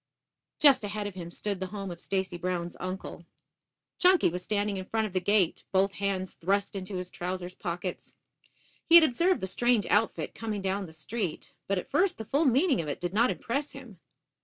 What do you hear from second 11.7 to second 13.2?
at first the full meaning of it did